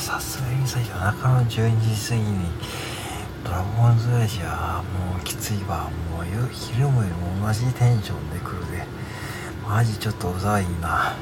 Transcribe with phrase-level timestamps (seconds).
[0.00, 1.48] さすがにさ夜中の12
[1.80, 2.38] 時過ぎに
[3.44, 5.90] ドラゴンズエイジはもうきついわ。
[6.10, 8.84] もう昼もよも同じテンションで来るで
[9.66, 11.14] マジちょっとうざいな。